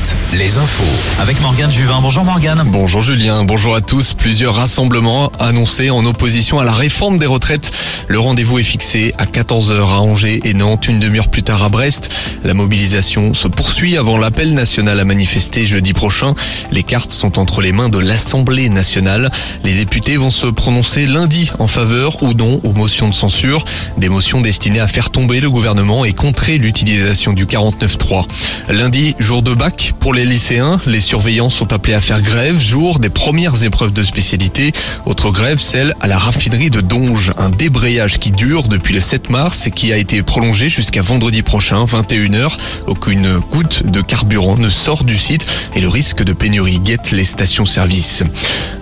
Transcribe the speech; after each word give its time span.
7, 0.00 0.16
les 0.38 0.58
infos. 0.58 1.20
Avec 1.20 1.40
Morgane 1.40 1.70
Juvin. 1.70 2.00
Bonjour 2.00 2.24
Morgane. 2.24 2.62
Bonjour 2.66 3.00
Julien, 3.00 3.44
bonjour 3.44 3.74
à 3.74 3.80
tous. 3.80 4.14
Plusieurs 4.14 4.54
rassemblements 4.54 5.32
annoncés 5.38 5.90
en 5.90 6.04
opposition 6.04 6.58
à 6.58 6.64
la 6.64 6.72
réforme 6.72 7.18
des 7.18 7.26
retraites. 7.26 7.70
Le 8.08 8.18
rendez-vous 8.18 8.58
est 8.58 8.64
fixé 8.64 9.14
à 9.18 9.24
14h 9.24 9.80
à 9.80 10.00
Angers 10.00 10.40
et 10.44 10.54
Nantes, 10.54 10.88
une 10.88 11.00
demi-heure 11.00 11.28
plus 11.28 11.42
tard 11.42 11.62
à 11.62 11.68
Brest. 11.68 12.12
La 12.44 12.54
mobilisation 12.54 13.34
se 13.34 13.48
poursuit 13.48 13.96
avant 13.96 14.18
l'appel 14.18 14.54
national 14.54 15.00
à 15.00 15.04
manifester 15.04 15.66
jeudi 15.66 15.92
prochain. 15.92 16.34
Les 16.72 16.82
cartes 16.82 17.10
sont 17.10 17.38
entre 17.38 17.60
les 17.60 17.72
mains 17.72 17.88
de 17.88 17.98
l'Assemblée 17.98 18.68
nationale. 18.68 19.30
Les 19.64 19.74
députés 19.74 20.16
vont 20.16 20.30
se 20.30 20.46
prononcer 20.46 21.06
lundi 21.06 21.50
en 21.58 21.66
faveur 21.66 22.22
ou 22.22 22.32
non 22.34 22.60
aux 22.64 22.72
motions 22.72 23.08
de 23.08 23.14
censure. 23.14 23.64
Des 23.96 24.08
motions 24.08 24.40
destinées 24.40 24.80
à 24.80 24.86
faire 24.86 25.10
tomber 25.10 25.40
le 25.40 25.50
gouvernement 25.50 26.04
et 26.04 26.12
contrer 26.12 26.58
l'utilisation 26.58 27.32
du 27.32 27.46
49.3. 27.46 28.26
Lundi, 28.70 29.14
jour 29.18 29.42
de 29.42 29.54
bac 29.54 29.89
pour 29.92 30.14
les 30.14 30.24
lycéens. 30.24 30.80
Les 30.86 31.00
surveillants 31.00 31.50
sont 31.50 31.72
appelés 31.72 31.94
à 31.94 32.00
faire 32.00 32.22
grève, 32.22 32.58
jour 32.58 32.98
des 32.98 33.08
premières 33.08 33.64
épreuves 33.64 33.92
de 33.92 34.02
spécialité. 34.02 34.72
Autre 35.06 35.30
grève, 35.30 35.58
celle 35.58 35.94
à 36.00 36.06
la 36.06 36.18
raffinerie 36.18 36.70
de 36.70 36.80
Donge. 36.80 37.32
Un 37.38 37.50
débrayage 37.50 38.18
qui 38.18 38.30
dure 38.30 38.68
depuis 38.68 38.94
le 38.94 39.00
7 39.00 39.30
mars 39.30 39.66
et 39.66 39.70
qui 39.70 39.92
a 39.92 39.96
été 39.96 40.22
prolongé 40.22 40.68
jusqu'à 40.68 41.02
vendredi 41.02 41.42
prochain, 41.42 41.84
21h. 41.84 42.56
Aucune 42.86 43.38
goutte 43.50 43.84
de 43.86 44.00
carburant 44.00 44.56
ne 44.56 44.68
sort 44.68 45.04
du 45.04 45.16
site 45.16 45.46
et 45.74 45.80
le 45.80 45.88
risque 45.88 46.22
de 46.22 46.32
pénurie 46.32 46.78
guette 46.78 47.10
les 47.12 47.24
stations-service. 47.24 48.22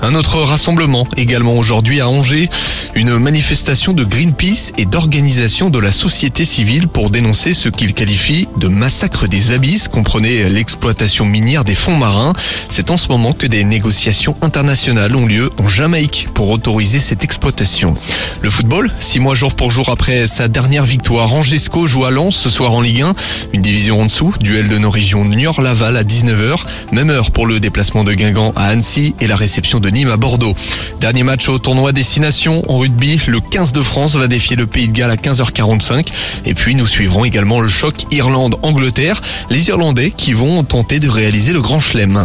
Un 0.02 0.14
autre 0.14 0.38
rassemblement 0.38 1.06
également 1.16 1.56
aujourd'hui 1.56 2.00
à 2.00 2.08
Angers. 2.08 2.50
Une 2.94 3.18
manifestation 3.18 3.92
de 3.92 4.04
Greenpeace 4.04 4.72
et 4.76 4.84
d'organisation 4.84 5.70
de 5.70 5.78
la 5.78 5.92
société 5.92 6.44
civile 6.44 6.88
pour 6.88 7.10
dénoncer 7.10 7.54
ce 7.54 7.68
qu'ils 7.68 7.94
qualifient 7.94 8.48
de 8.56 8.68
massacre 8.68 9.28
des 9.28 9.52
abysses, 9.52 9.88
comprenez 9.88 10.48
l'exploitation 10.48 10.87
minière 11.24 11.64
des 11.64 11.74
fonds 11.74 11.96
marins. 11.96 12.32
C'est 12.68 12.90
en 12.90 12.96
ce 12.96 13.08
moment 13.08 13.32
que 13.32 13.46
des 13.46 13.64
négociations 13.64 14.36
internationales 14.42 15.14
ont 15.16 15.26
lieu 15.26 15.50
en 15.58 15.68
Jamaïque 15.68 16.28
pour 16.34 16.50
autoriser 16.50 17.00
cette 17.00 17.24
exploitation. 17.24 17.96
Le 18.42 18.50
football, 18.50 18.90
six 18.98 19.20
mois 19.20 19.34
jour 19.34 19.54
pour 19.54 19.70
jour 19.70 19.88
après 19.88 20.26
sa 20.26 20.48
dernière 20.48 20.84
victoire, 20.84 21.32
Angesco 21.32 21.86
joue 21.86 22.04
à 22.04 22.10
Lens 22.10 22.36
ce 22.36 22.50
soir 22.50 22.72
en 22.72 22.80
Ligue 22.80 23.02
1. 23.02 23.14
Une 23.52 23.62
division 23.62 24.00
en 24.00 24.06
dessous, 24.06 24.34
duel 24.40 24.68
de 24.68 24.78
nos 24.78 24.90
régions 24.90 25.24
Niort-Laval 25.24 25.96
à 25.96 26.04
19h. 26.04 26.58
Même 26.92 27.10
heure 27.10 27.30
pour 27.30 27.46
le 27.46 27.60
déplacement 27.60 28.04
de 28.04 28.14
Guingamp 28.14 28.52
à 28.56 28.64
Annecy 28.64 29.14
et 29.20 29.26
la 29.26 29.36
réception 29.36 29.80
de 29.80 29.88
Nîmes 29.90 30.10
à 30.10 30.16
Bordeaux. 30.16 30.54
Dernier 31.00 31.22
match 31.22 31.48
au 31.48 31.58
tournoi 31.58 31.92
Destination 31.92 32.64
en 32.70 32.78
rugby. 32.78 33.20
Le 33.26 33.40
15 33.40 33.72
de 33.72 33.82
France 33.82 34.16
va 34.16 34.26
défier 34.26 34.56
le 34.56 34.66
Pays 34.66 34.88
de 34.88 34.92
Galles 34.92 35.10
à 35.10 35.16
15h45. 35.16 36.08
Et 36.44 36.54
puis 36.54 36.74
nous 36.74 36.86
suivrons 36.86 37.24
également 37.24 37.60
le 37.60 37.68
choc 37.68 37.94
Irlande-Angleterre. 38.10 39.20
Les 39.50 39.68
Irlandais 39.68 40.10
qui 40.10 40.32
vont 40.32 40.64
de 40.78 41.08
réaliser 41.08 41.52
le 41.52 41.60
Grand 41.60 41.80
Chelem. 41.80 42.24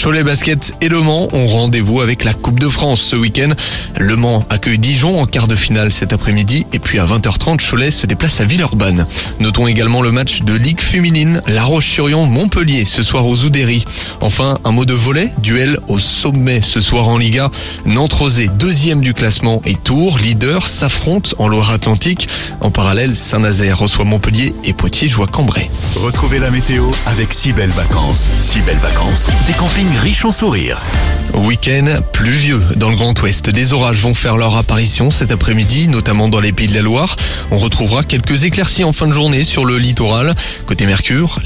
Cholet 0.00 0.24
Basket 0.24 0.72
et 0.80 0.88
Le 0.88 1.00
Mans 1.00 1.28
ont 1.32 1.46
rendez-vous 1.46 2.00
avec 2.00 2.24
la 2.24 2.34
Coupe 2.34 2.58
de 2.58 2.68
France 2.68 3.00
ce 3.00 3.14
week-end. 3.14 3.50
Le 3.96 4.16
Mans 4.16 4.44
accueille 4.50 4.78
Dijon 4.78 5.20
en 5.20 5.26
quart 5.26 5.46
de 5.46 5.54
finale 5.54 5.92
cet 5.92 6.12
après-midi. 6.12 6.66
Et 6.72 6.80
puis 6.80 6.98
à 6.98 7.06
20h30, 7.06 7.58
Cholet 7.64 7.92
se 7.92 8.06
déplace 8.06 8.40
à 8.40 8.44
Villeurbanne. 8.44 9.06
Notons 9.38 9.68
également 9.68 10.02
le 10.02 10.10
match 10.10 10.42
de 10.42 10.54
Ligue 10.54 10.80
féminine 10.80 11.42
La 11.46 11.62
Roche-sur-Yon-Montpellier 11.62 12.84
ce 12.84 13.02
soir 13.02 13.24
aux 13.24 13.44
Oudéry. 13.44 13.84
Enfin, 14.20 14.58
un 14.64 14.72
mot 14.72 14.84
de 14.84 14.94
volet, 14.94 15.30
duel 15.38 15.78
au 15.86 16.00
sommet 16.00 16.60
ce 16.60 16.80
soir 16.80 17.06
en 17.06 17.18
Liga. 17.18 17.50
Nantes-Rosé, 17.86 18.48
deuxième 18.48 19.00
du 19.00 19.14
classement 19.14 19.62
et 19.64 19.74
Tours, 19.74 20.18
leader, 20.18 20.66
s'affrontent 20.66 21.30
en 21.38 21.46
Loire-Atlantique. 21.46 22.28
En 22.60 22.70
parallèle, 22.70 23.14
Saint-Nazaire 23.14 23.78
reçoit 23.78 24.04
Montpellier 24.04 24.54
et 24.64 24.72
Poitiers 24.72 25.08
joue 25.08 25.22
à 25.22 25.28
Cambrai. 25.28 25.70
Retrouvez 25.96 26.40
la 26.40 26.50
météo 26.50 26.90
avec 27.06 27.32
si 27.32 27.52
belles 27.52 27.70
Si 28.40 28.60
belles 28.60 28.78
vacances, 28.78 29.28
des 29.46 29.52
campings 29.52 29.96
riches 29.98 30.24
en 30.24 30.32
sourires. 30.32 30.80
Week-end 31.34 31.86
pluvieux 32.12 32.60
dans 32.76 32.90
le 32.90 32.96
Grand 32.96 33.18
Ouest. 33.22 33.50
Des 33.50 33.72
orages 33.72 33.98
vont 33.98 34.14
faire 34.14 34.36
leur 34.36 34.56
apparition 34.56 35.10
cet 35.10 35.32
après-midi, 35.32 35.88
notamment 35.88 36.28
dans 36.28 36.40
les 36.40 36.52
Pays 36.52 36.68
de 36.68 36.74
la 36.74 36.82
Loire. 36.82 37.16
On 37.50 37.58
retrouvera 37.58 38.02
quelques 38.02 38.44
éclaircies 38.44 38.84
en 38.84 38.92
fin 38.92 39.06
de 39.06 39.12
journée 39.12 39.44
sur 39.44 39.64
le 39.64 39.78
littoral. 39.78 40.34
Côté 40.66 40.86
Mercure, 40.86 41.40